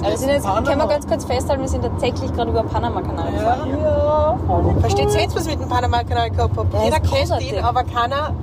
[0.00, 2.68] Aber wir sind jetzt, können wir ganz kurz festhalten, wir sind tatsächlich gerade über den
[2.70, 3.78] Panama-Kanal gefahren.
[3.82, 4.38] Ja.
[4.80, 6.68] Versteht selbst, was ich mit dem Panama-Kanal gehabt habe?
[6.76, 7.52] Ja, Jeder kennt großartig.
[7.52, 8.34] ihn, aber keiner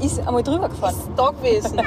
[0.00, 0.94] Ist einmal drüber gefahren.
[0.94, 1.78] ist da gewesen.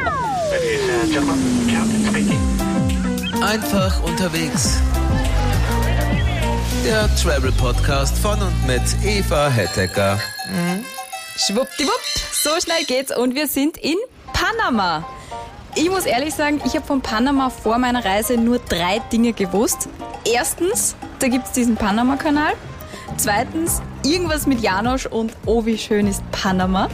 [3.42, 4.78] Einfach unterwegs.
[6.84, 10.20] Der Travel Podcast von und mit Eva Hettecker.
[11.36, 12.02] Schwuppdiwupp,
[12.32, 13.96] so schnell geht's und wir sind in
[14.34, 15.04] Panama.
[15.78, 19.90] Ich muss ehrlich sagen, ich habe von Panama vor meiner Reise nur drei Dinge gewusst.
[20.24, 22.54] Erstens, da gibt's diesen Panama-Kanal.
[23.18, 26.88] Zweitens, irgendwas mit Janosch und oh, wie schön ist Panama.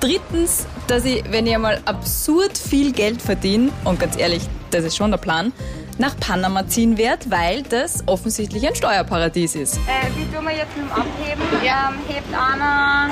[0.00, 4.96] Drittens, dass ich, wenn ich einmal absurd viel Geld verdiene, und ganz ehrlich, das ist
[4.96, 5.52] schon der Plan,
[5.98, 9.76] nach Panama ziehen werde, weil das offensichtlich ein Steuerparadies ist.
[9.76, 11.42] Äh, wie tun wir jetzt mit dem Abheben?
[11.62, 13.10] Ähm, hebt einer.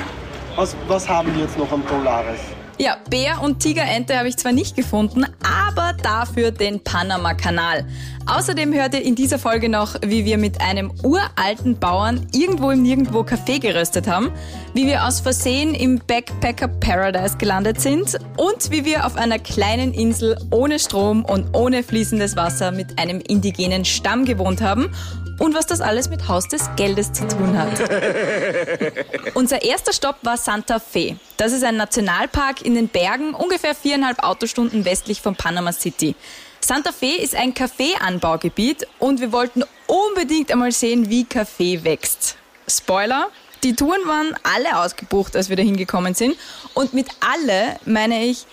[0.57, 2.54] Was, was haben wir jetzt noch am Polaris?
[2.77, 7.85] Ja, Bär und Tigerente habe ich zwar nicht gefunden, aber dafür den Panama-Kanal.
[8.25, 12.81] Außerdem hört ihr in dieser Folge noch, wie wir mit einem uralten Bauern irgendwo im
[12.81, 14.29] Nirgendwo Kaffee geröstet haben,
[14.73, 19.93] wie wir aus Versehen im Backpacker Paradise gelandet sind und wie wir auf einer kleinen
[19.93, 24.89] Insel ohne Strom und ohne fließendes Wasser mit einem indigenen Stamm gewohnt haben
[25.39, 27.79] und was das alles mit Haus des Geldes zu tun hat.
[29.33, 31.17] Unser erster Stopp war Santa Fe.
[31.37, 36.15] Das ist ein Nationalpark in den Bergen, ungefähr viereinhalb Autostunden westlich von Panama City.
[36.61, 42.37] Santa Fe ist ein Kaffeeanbaugebiet und wir wollten unbedingt einmal sehen, wie Kaffee wächst.
[42.67, 43.27] Spoiler,
[43.63, 46.35] die Touren waren alle ausgebucht, als wir da hingekommen sind.
[46.73, 48.45] Und mit alle meine ich,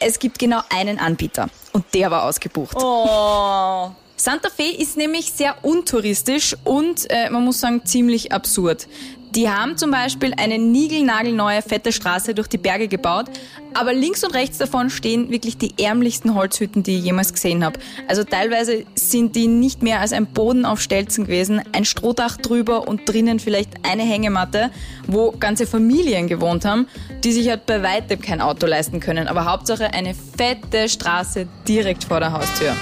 [0.00, 1.48] es gibt genau einen Anbieter.
[1.72, 2.76] Und der war ausgebucht.
[2.78, 3.90] Oh.
[4.16, 8.86] Santa Fe ist nämlich sehr untouristisch und äh, man muss sagen ziemlich absurd.
[9.34, 13.26] Die haben zum Beispiel eine niegelnagelneue fette Straße durch die Berge gebaut,
[13.74, 17.80] aber links und rechts davon stehen wirklich die ärmlichsten Holzhütten, die ich jemals gesehen habe.
[18.06, 22.86] Also teilweise sind die nicht mehr als ein Boden auf Stelzen gewesen, ein Strohdach drüber
[22.86, 24.70] und drinnen vielleicht eine Hängematte,
[25.08, 26.86] wo ganze Familien gewohnt haben,
[27.24, 29.26] die sich halt bei weitem kein Auto leisten können.
[29.26, 32.76] Aber Hauptsache eine fette Straße direkt vor der Haustür.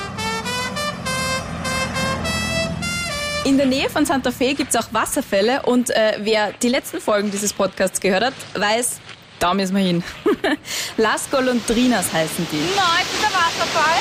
[3.44, 7.28] In der Nähe von Santa Fe gibt's auch Wasserfälle und äh, wer die letzten Folgen
[7.32, 9.00] dieses Podcasts gehört hat, weiß,
[9.40, 10.04] da müssen wir hin.
[10.96, 12.56] Las Golondrinas heißen die.
[12.56, 13.98] Nein, ist der Wasserfall.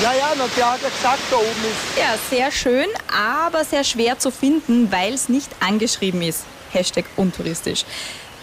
[0.00, 1.98] Ja, ja, na, der hat ja gesagt, da oben ist.
[1.98, 6.44] Ja, sehr schön, aber sehr schwer zu finden, weil es nicht angeschrieben ist.
[6.70, 7.84] Hashtag untouristisch.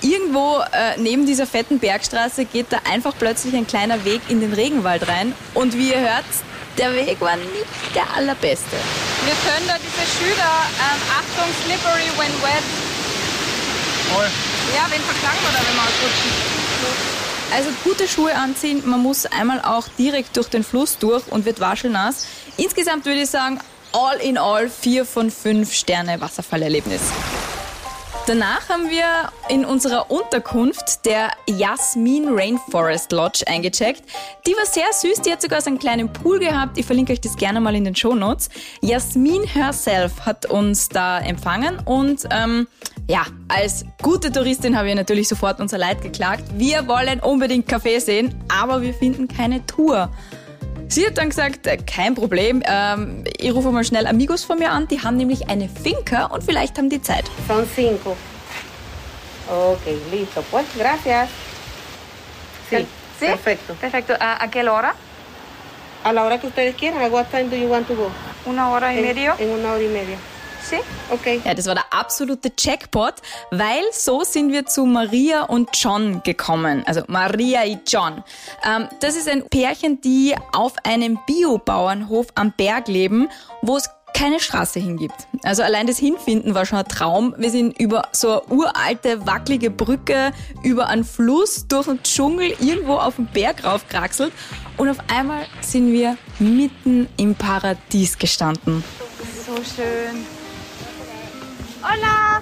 [0.02, 4.52] Irgendwo äh, neben dieser fetten Bergstraße geht da einfach plötzlich ein kleiner Weg in den
[4.52, 5.34] Regenwald rein.
[5.54, 6.26] Und wie ihr hört,
[6.78, 8.78] der Weg war nicht der allerbeste.
[9.26, 12.64] Wir können da diese Schüler, ähm, Achtung, slippery when wet.
[14.14, 14.28] Voll.
[14.76, 16.56] Ja, wen verklagen wir da, wenn wir ausrutschen?
[17.54, 21.60] Also gute Schuhe anziehen, man muss einmal auch direkt durch den Fluss durch und wird
[21.60, 22.28] waschelnass.
[22.58, 23.60] Insgesamt würde ich sagen,
[23.94, 27.02] all in all vier von fünf Sterne Wasserfallerlebnis.
[28.28, 29.06] Danach haben wir
[29.50, 34.02] in unserer Unterkunft der Jasmin Rainforest Lodge eingecheckt.
[34.48, 36.80] Die war sehr süß, die hat sogar so einen kleinen Pool gehabt.
[36.80, 38.50] Ich verlinke euch das gerne mal in den Shownotes.
[38.82, 42.68] Jasmin herself hat uns da empfangen und ähm,
[43.08, 46.46] ja, als gute Touristin habe ich natürlich sofort unser Leid geklagt.
[46.56, 50.10] Wir wollen unbedingt Kaffee sehen, aber wir finden keine Tour.
[50.88, 54.72] Sie hat dann gesagt, äh, kein Problem, ähm, ich rufe mal schnell Amigos von mir
[54.72, 57.26] an, die haben nämlich eine Finca und vielleicht haben die Zeit.
[57.48, 58.16] Son cinco.
[59.50, 59.80] Ok,
[60.12, 60.42] listo.
[60.52, 61.30] Pues, gracias.
[62.70, 62.78] Sí,
[63.20, 63.26] ¿Sí?
[63.28, 63.74] perfecto.
[63.76, 64.14] Perfecto.
[64.20, 64.94] ¿A, a qué hora?
[66.04, 68.12] A la hora que ustedes quieran, what time do you want to go?
[68.46, 69.36] ¿Una hora y En- medio?
[69.40, 70.18] En una hora y media.
[70.68, 70.78] ¿Sí?
[71.12, 71.46] Ok.
[71.46, 73.14] Ja, das war der absolute Jackpot,
[73.52, 76.84] weil so sind wir zu Maria und John gekommen.
[76.88, 78.24] Also Maria und John.
[78.66, 83.30] Ähm, das ist ein Pärchen, die auf einem Biobauernhof am Berg leben,
[83.62, 85.28] wo es keine Straße hingibt.
[85.44, 87.36] Also allein das Hinfinden war schon ein Traum.
[87.38, 90.32] Wir sind über so eine uralte, wackelige Brücke,
[90.64, 94.32] über einen Fluss, durch einen Dschungel, irgendwo auf den Berg raufkraxelt
[94.78, 98.84] und auf einmal sind wir mitten im Paradies gestanden.
[99.46, 100.26] So schön.
[101.86, 102.42] Hola.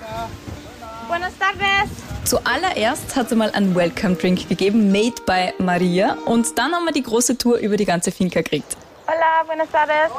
[1.10, 1.90] Buenas tardes.
[2.24, 6.16] Zuallererst hat es mal einen Welcome Drink gegeben, made by Maria.
[6.26, 8.78] Und dann haben wir die große Tour über die ganze Finca gekriegt.
[9.06, 10.10] Hola, buenas tardes.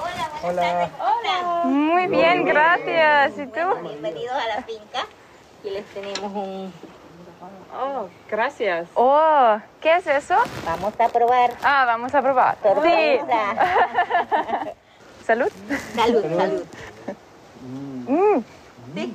[0.43, 0.91] Hola.
[1.65, 3.39] Muy bien, gracias.
[3.39, 3.89] ¿Y tú?
[3.89, 5.07] Bienvenidos a la finca.
[5.61, 6.73] Aquí les tenemos un...
[7.81, 8.87] Oh, gracias.
[8.95, 10.37] Oh, ¿qué es eso?
[10.67, 11.57] Vamos a probar.
[11.63, 12.59] Ah, vamos a probar.
[12.63, 12.69] Sí.
[12.69, 13.55] Sorpresa.
[15.27, 15.51] Salud.
[15.97, 16.67] Salud,
[18.95, 19.11] salud.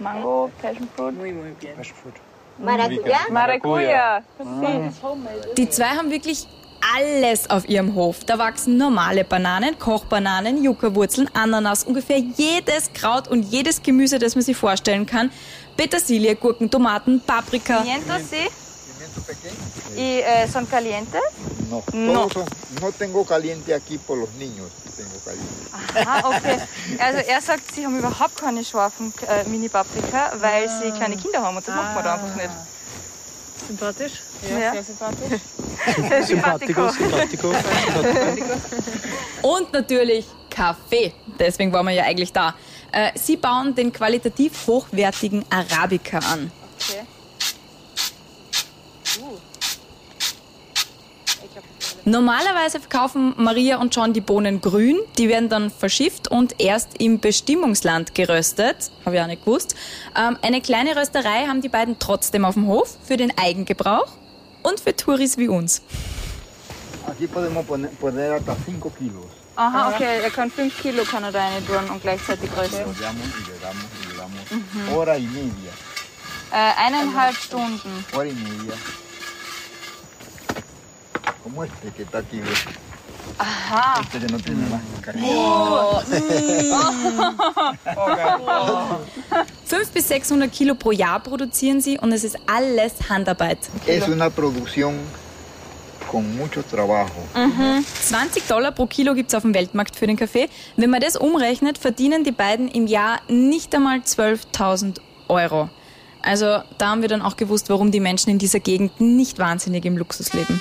[0.00, 1.14] Mango, passion fruit.
[2.58, 3.18] Maracuyá.
[3.30, 4.22] Maracuja.
[5.56, 6.46] Die zwei haben wirklich
[6.96, 8.24] alles auf ihrem Hof.
[8.24, 14.44] Da wachsen normale Bananen, Kochbananen, Yucca-Wurzeln, Ananas, ungefähr jedes Kraut und jedes Gemüse, das man
[14.44, 15.30] sich vorstellen kann.
[15.76, 17.78] Petersilie, Gurken, Tomaten, Paprika.
[17.80, 18.48] Pimientos, sí.
[19.96, 21.20] ¿Y eh, son calientes?
[21.70, 22.12] No, No.
[22.28, 22.46] todos son-
[22.80, 24.70] no tengo caliente aquí por los niños.
[24.96, 26.06] Tengo caliente.
[26.06, 26.58] Ah, okay.
[26.98, 31.56] Also er sagt, sie haben überhaupt keine scharfen äh, Mini-Paprika, weil sie kleine Kinder haben
[31.56, 32.50] und das macht man da einfach nicht.
[33.66, 34.12] Sympathisch?
[34.48, 34.72] Ja.
[34.72, 35.40] sehr sympathisch.
[36.26, 37.52] Sympathico, Sympathico.
[39.42, 41.12] Und natürlich Kaffee.
[41.38, 42.54] Deswegen waren wir ja eigentlich da.
[42.92, 46.50] Äh, Sie bauen den qualitativ hochwertigen Arabica an.
[46.80, 47.00] Okay.
[52.08, 54.96] Normalerweise verkaufen Maria und John die Bohnen grün.
[55.18, 58.90] Die werden dann verschifft und erst im Bestimmungsland geröstet.
[59.04, 59.74] Habe ich auch nicht gewusst.
[60.16, 64.10] Ähm, eine kleine Rösterei haben die beiden trotzdem auf dem Hof für den Eigengebrauch
[64.62, 65.82] und für Touris wie uns.
[67.06, 69.26] Aquí podemos poner, hasta 5 kilos.
[69.56, 72.84] Aha, okay, er kann 5 Kilo kann er da rein tun und gleichzeitig rösten.
[73.60, 75.72] Damos hora y media.
[76.52, 78.04] Äh, eineinhalb Stunden.
[78.14, 78.74] Hora y media.
[81.48, 82.40] Como este que está aquí.
[82.40, 82.64] ¿ves?
[83.38, 84.02] Aha.
[84.02, 85.30] Este que no tiene más caliente.
[89.64, 93.58] 500 bis 600 Kilo pro Jahr produzieren sie und es ist alles Handarbeit.
[93.86, 94.98] Es una producción
[96.10, 97.22] con mucho trabajo.
[97.34, 100.50] 20 Dollar pro Kilo gibt's auf dem Weltmarkt für den Kaffee.
[100.76, 104.98] Wenn man das umrechnet, verdienen die beiden im Jahr nicht einmal 12.000
[105.28, 105.70] Euro.
[106.20, 109.86] Also da haben wir dann auch gewusst, warum die Menschen in dieser Gegend nicht wahnsinnig
[109.86, 110.60] im Luxus leben.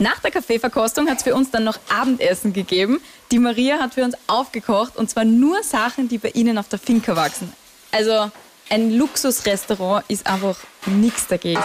[0.00, 3.00] Nach der Kaffeeverkostung hat's für uns dann noch Abendessen gegeben.
[3.32, 6.78] Die Maria hat für uns aufgekocht und zwar nur Sachen, die bei ihnen auf der
[6.78, 7.52] Finca wachsen.
[7.90, 8.30] Also
[8.70, 10.56] ein Luxusrestaurant ist einfach
[10.86, 11.62] nichts dagegen.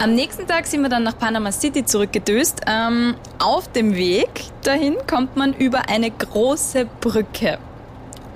[0.00, 2.62] Am nächsten Tag sind wir dann nach Panama City zurückgedöst.
[2.66, 4.28] Ähm, auf dem Weg
[4.64, 7.58] dahin kommt man über eine große Brücke.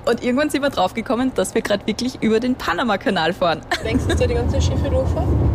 [0.05, 3.61] Und irgendwann sind wir draufgekommen, dass wir gerade wirklich über den Panama-Kanal fahren.
[3.83, 5.46] Denkst du, dass da die ganzen Schiffe durchfahren?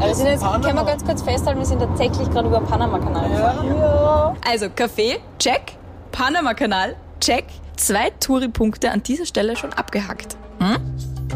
[0.00, 0.08] Riesig.
[0.08, 4.36] Also sind jetzt, können wir ganz kurz festhalten, wir sind tatsächlich gerade über Panama-Kanal gefahren.
[4.46, 5.72] Also Kaffee, check.
[6.12, 7.44] Panama-Kanal, check.
[7.76, 10.36] Zwei Touri-Punkte an dieser Stelle schon abgehackt.
[10.58, 10.76] Hm?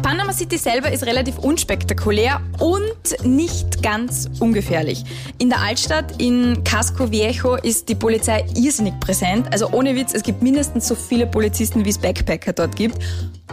[0.01, 5.03] Panama City selber ist relativ unspektakulär und nicht ganz ungefährlich.
[5.37, 9.47] In der Altstadt in Casco Viejo ist die Polizei irrsinnig präsent.
[9.51, 12.97] Also ohne Witz, es gibt mindestens so viele Polizisten, wie es Backpacker dort gibt.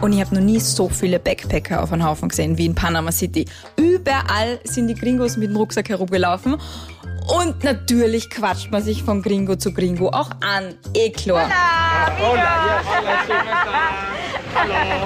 [0.01, 3.11] Und ich habe noch nie so viele Backpacker auf einen Haufen gesehen wie in Panama
[3.11, 3.45] City.
[3.77, 6.57] Überall sind die Gringos mit dem Rucksack herumgelaufen.
[7.27, 10.75] Und natürlich quatscht man sich von Gringo zu Gringo auch an.
[10.93, 11.49] Eh klar.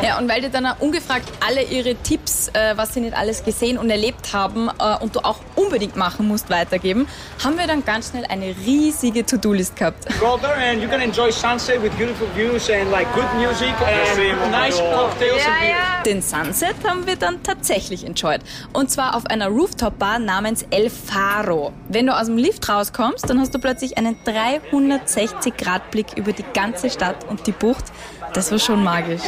[0.03, 3.43] Ja, und weil dir dann auch ungefragt alle ihre Tipps, äh, was sie nicht alles
[3.43, 7.07] gesehen und erlebt haben äh, und du auch unbedingt machen musst, weitergeben,
[7.43, 10.07] haben wir dann ganz schnell eine riesige To-Do-List gehabt.
[10.19, 14.51] Go there and you can enjoy sunset with beautiful views and like good music and
[14.51, 15.75] nice cocktails and beer.
[16.05, 18.41] Den Sunset haben wir dann tatsächlich enjoyed.
[18.73, 21.73] Und zwar auf einer Rooftop-Bar namens El Faro.
[21.89, 26.89] Wenn du aus dem Lift rauskommst, dann hast du plötzlich einen 360-Grad-Blick über die ganze
[26.89, 27.85] Stadt und die Bucht.
[28.33, 29.21] Das war schon magisch.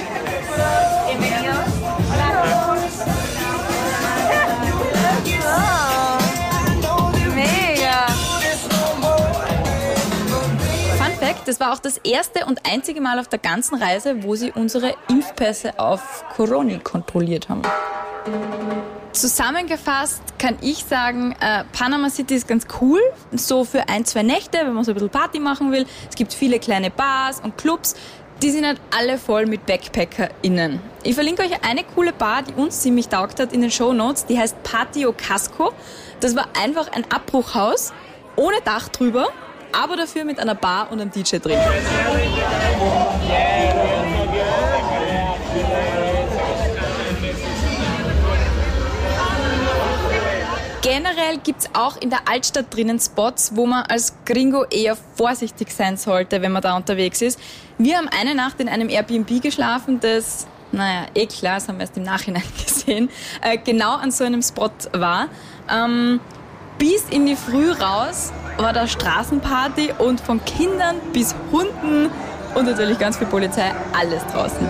[7.36, 8.06] Mega.
[10.98, 14.36] Fun Fact, das war auch das erste und einzige Mal auf der ganzen Reise, wo
[14.36, 17.62] sie unsere Impfpässe auf Corona kontrolliert haben.
[19.12, 23.01] Zusammengefasst kann ich sagen, äh, Panama City ist ganz cool,
[23.32, 25.86] so für ein, zwei Nächte, wenn man so ein bisschen Party machen will.
[26.10, 27.96] Es gibt viele kleine Bars und Clubs.
[28.41, 30.79] Die sind halt alle voll mit BackpackerInnen.
[31.03, 34.25] Ich verlinke euch eine coole Bar, die uns ziemlich taugt hat in den Show Notes.
[34.27, 35.74] Die heißt Patio Casco.
[36.22, 37.91] Das war einfach ein Abbruchhaus,
[38.38, 39.27] ohne Dach drüber,
[39.74, 41.60] aber dafür mit einer Bar und einem DJ drin.
[51.10, 55.98] Generell gibt's auch in der Altstadt drinnen Spots, wo man als Gringo eher vorsichtig sein
[55.98, 57.39] sollte, wenn man da unterwegs ist.
[57.78, 61.82] Wir haben eine Nacht in einem Airbnb geschlafen, das, naja, eh klar, das haben wir
[61.82, 63.10] erst im Nachhinein gesehen,
[63.42, 65.30] äh, genau an so einem Spot war.
[65.70, 66.20] Ähm,
[66.78, 72.12] bis in die Früh raus war da Straßenparty und von Kindern bis Hunden
[72.54, 74.68] und natürlich ganz viel Polizei, alles draußen.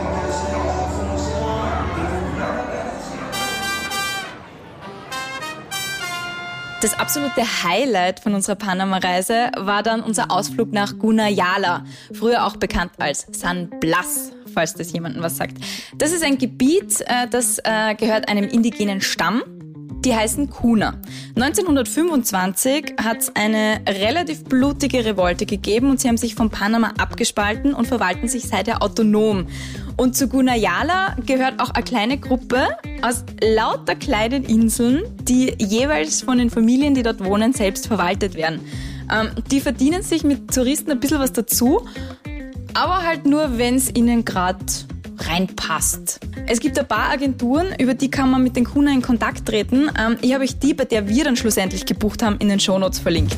[6.82, 11.84] Das absolute Highlight von unserer Panama-Reise war dann unser Ausflug nach Gunayala,
[12.14, 15.58] früher auch bekannt als San Blas, falls das jemandem was sagt.
[15.98, 19.44] Das ist ein Gebiet, äh, das äh, gehört einem indigenen Stamm.
[20.06, 21.02] Die heißen Kuna.
[21.36, 27.74] 1925 hat es eine relativ blutige Revolte gegeben und sie haben sich von Panama abgespalten
[27.74, 29.48] und verwalten sich seither autonom.
[30.00, 32.70] Und zu Gunayala gehört auch eine kleine Gruppe
[33.02, 38.62] aus lauter kleinen Inseln, die jeweils von den Familien, die dort wohnen, selbst verwaltet werden.
[39.14, 41.86] Ähm, die verdienen sich mit Touristen ein bisschen was dazu,
[42.74, 44.64] aber halt nur, wenn es ihnen gerade
[45.18, 46.22] reinpasst.
[46.48, 49.92] Es gibt ein paar Agenturen, über die kann man mit den Kunden in Kontakt treten.
[50.00, 53.00] Ähm, ich habe euch die, bei der wir dann schlussendlich gebucht haben, in den Shownotes
[53.00, 53.36] verlinkt.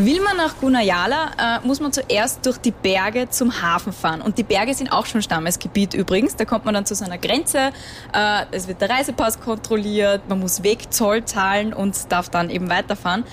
[0.00, 4.22] Will man nach Gunayala, äh, muss man zuerst durch die Berge zum Hafen fahren.
[4.22, 6.36] Und die Berge sind auch schon Stammesgebiet übrigens.
[6.36, 7.72] Da kommt man dann zu seiner Grenze.
[8.14, 13.24] Äh, es wird der Reisepass kontrolliert, man muss Wegzoll zahlen und darf dann eben weiterfahren.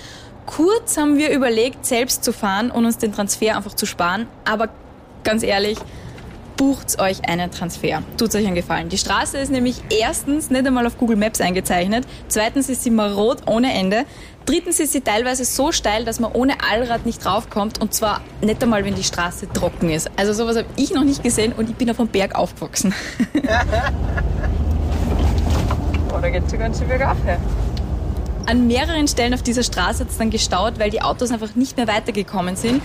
[0.44, 4.26] Kurz haben wir überlegt, selbst zu fahren und uns den Transfer einfach zu sparen.
[4.44, 4.68] Aber
[5.22, 5.78] ganz ehrlich,
[6.56, 8.02] bucht euch einen Transfer.
[8.16, 8.88] Tut euch einen Gefallen.
[8.88, 12.06] Die Straße ist nämlich erstens nicht einmal auf Google Maps eingezeichnet.
[12.28, 14.04] Zweitens ist sie marot ohne Ende.
[14.46, 17.80] Drittens ist sie teilweise so steil, dass man ohne Allrad nicht draufkommt.
[17.80, 20.08] Und zwar nicht einmal, wenn die Straße trocken ist.
[20.16, 22.94] Also sowas habe ich noch nicht gesehen und ich bin auf dem Berg aufgewachsen.
[26.14, 27.38] Oh, da geht's schon ganz schön bergauf her.
[28.46, 31.76] An mehreren Stellen auf dieser Straße hat es dann gestaut, weil die Autos einfach nicht
[31.76, 32.80] mehr weitergekommen sind.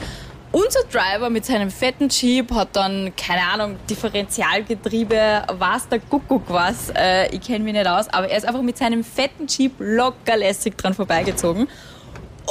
[0.54, 6.90] Unser Driver mit seinem fetten Jeep hat dann, keine Ahnung, Differentialgetriebe, was der Kuckuck was,
[6.94, 10.36] äh, ich kenne mich nicht aus, aber er ist einfach mit seinem fetten Jeep locker
[10.36, 11.70] lässig dran vorbeigezogen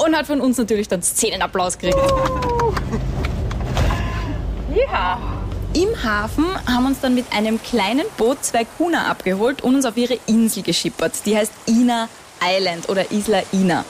[0.02, 2.00] und hat von uns natürlich dann Szenenapplaus gekriegt.
[4.74, 5.18] Ja.
[5.74, 9.96] Im Hafen haben uns dann mit einem kleinen Boot zwei Kuna abgeholt und uns auf
[9.98, 11.12] ihre Insel geschippert.
[11.26, 12.08] Die heißt Ina
[12.42, 13.84] Island oder Isla Ina.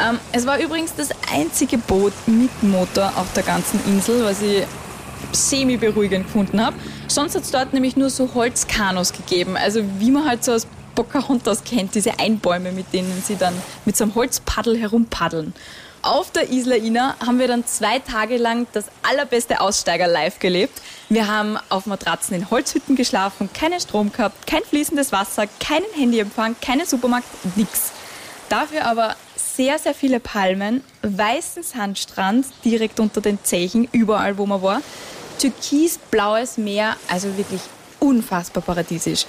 [0.00, 4.64] Ähm, es war übrigens das einzige Boot mit Motor auf der ganzen Insel, was ich
[5.32, 6.76] semi-beruhigend gefunden habe.
[7.08, 10.66] Sonst hat es dort nämlich nur so Holzkanos gegeben, also wie man halt so aus
[10.94, 15.54] Pocahontas kennt, diese Einbäume, mit denen sie dann mit so einem Holzpaddel herumpaddeln.
[16.02, 20.82] Auf der Isla Ina haben wir dann zwei Tage lang das allerbeste Aussteiger live gelebt.
[21.08, 26.56] Wir haben auf Matratzen in Holzhütten geschlafen, keinen Strom gehabt, kein fließendes Wasser, keinen Handyempfang,
[26.60, 27.92] keinen Supermarkt, nix.
[28.48, 29.14] Dafür aber
[29.56, 34.82] sehr, sehr viele Palmen, weißen Sandstrand direkt unter den Zechen, überall wo man war,
[35.38, 37.60] türkisblaues Meer, also wirklich
[38.00, 39.26] unfassbar paradiesisch.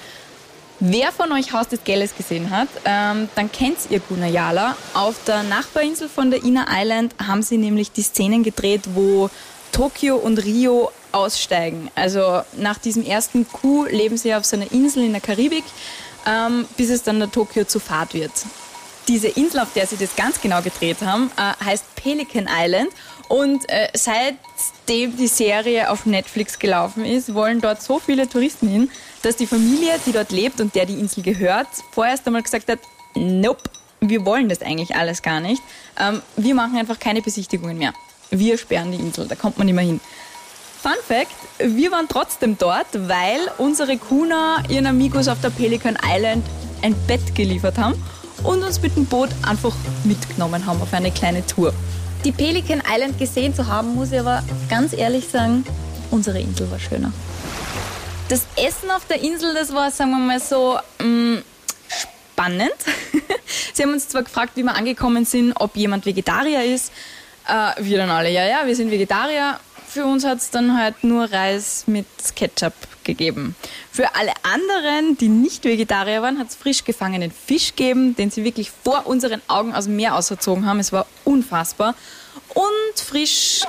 [0.80, 4.76] Wer von euch Haus des Geldes gesehen hat, ähm, dann kennt ihr Gunayala.
[4.92, 9.30] Auf der Nachbarinsel von der Ina Island haben sie nämlich die Szenen gedreht, wo
[9.70, 11.90] Tokio und Rio aussteigen.
[11.94, 15.64] Also nach diesem ersten Coup leben sie auf so einer Insel in der Karibik,
[16.26, 18.32] ähm, bis es dann der Tokio zu Fahrt wird.
[19.08, 22.88] Diese Insel, auf der sie das ganz genau gedreht haben, äh, heißt Pelican Island.
[23.28, 28.90] Und äh, seitdem die Serie auf Netflix gelaufen ist, wollen dort so viele Touristen hin,
[29.22, 32.80] dass die Familie, die dort lebt und der die Insel gehört, vorerst einmal gesagt hat,
[33.14, 33.62] nope,
[34.00, 35.62] wir wollen das eigentlich alles gar nicht.
[35.98, 37.94] Ähm, wir machen einfach keine Besichtigungen mehr.
[38.30, 40.00] Wir sperren die Insel, da kommt man nicht mehr hin.
[40.82, 46.44] Fun Fact, wir waren trotzdem dort, weil unsere Kuna ihren Amigos auf der Pelican Island
[46.82, 47.94] ein Bett geliefert haben
[48.44, 49.74] und uns mit dem Boot einfach
[50.04, 51.72] mitgenommen haben auf eine kleine Tour.
[52.24, 55.64] Die Pelican Island gesehen zu haben, muss ich aber ganz ehrlich sagen,
[56.10, 57.12] unsere Insel war schöner.
[58.28, 61.42] Das Essen auf der Insel, das war, sagen wir mal so, mh,
[61.88, 62.72] spannend.
[63.74, 66.92] Sie haben uns zwar gefragt, wie wir angekommen sind, ob jemand Vegetarier ist.
[67.46, 69.58] Äh, wir dann alle, ja, ja, wir sind Vegetarier.
[69.94, 72.72] Für uns hat es dann halt nur Reis mit Ketchup
[73.04, 73.54] gegeben.
[73.92, 78.42] Für alle anderen, die nicht Vegetarier waren, hat es frisch gefangenen Fisch gegeben, den sie
[78.42, 80.80] wirklich vor unseren Augen aus dem Meer auserzogen haben.
[80.80, 81.94] Es war unfassbar.
[82.54, 83.60] Und frisch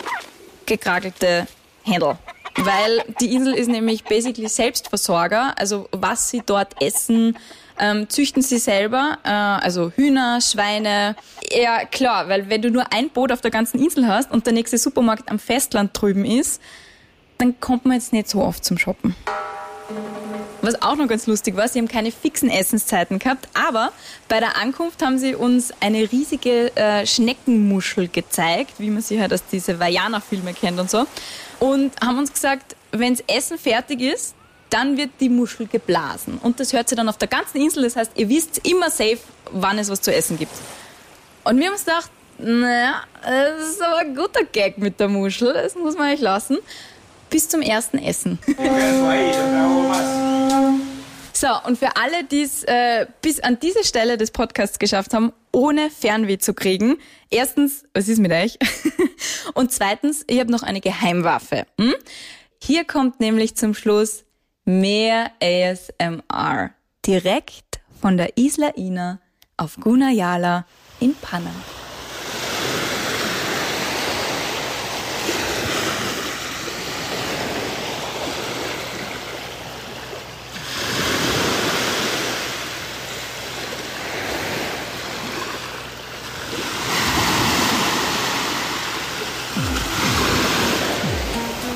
[0.66, 1.46] gekragelte
[1.84, 2.18] Händel.
[2.56, 5.54] Weil die Insel ist nämlich basically Selbstversorger.
[5.60, 7.38] Also was sie dort essen,
[7.80, 9.18] ähm, züchten sie selber.
[9.24, 11.16] Äh, also Hühner, Schweine.
[11.52, 14.54] Ja, klar, weil wenn du nur ein Boot auf der ganzen Insel hast und der
[14.54, 16.62] nächste Supermarkt am Festland drüben ist,
[17.38, 19.16] dann kommt man jetzt nicht so oft zum Shoppen.
[20.62, 23.92] Was auch noch ganz lustig war, sie haben keine fixen Essenszeiten gehabt, aber
[24.28, 29.32] bei der Ankunft haben sie uns eine riesige äh, Schneckenmuschel gezeigt, wie man sie halt
[29.32, 31.06] aus diese Vajana-Filme kennt und so.
[31.60, 34.35] Und haben uns gesagt, wenns Essen fertig ist,
[34.70, 36.40] dann wird die Muschel geblasen.
[36.42, 37.84] Und das hört sie dann auf der ganzen Insel.
[37.84, 39.20] Das heißt, ihr wisst immer safe,
[39.52, 40.52] wann es was zu essen gibt.
[41.44, 45.54] Und wir haben uns gedacht, naja, das ist aber ein guter Gag mit der Muschel.
[45.54, 46.58] Das muss man euch lassen.
[47.30, 48.40] Bis zum ersten Essen.
[51.34, 55.34] So, und für alle, die es äh, bis an diese Stelle des Podcasts geschafft haben,
[55.52, 56.98] ohne Fernweh zu kriegen,
[57.30, 58.58] erstens, was ist mit euch?
[59.54, 61.66] und zweitens, ich habe noch eine Geheimwaffe.
[61.80, 61.94] Hm?
[62.62, 64.25] Hier kommt nämlich zum Schluss
[64.66, 66.72] mehr ASMR.
[67.06, 69.20] Direkt von der Isla Ina
[69.58, 70.66] auf Gunayala
[71.00, 71.52] in Panama.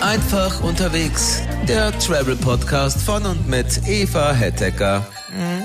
[0.02, 1.44] Einfach unterwegs.
[1.68, 5.06] Der Travel Podcast von und mit Eva Hettecker.
[5.30, 5.64] Mhm.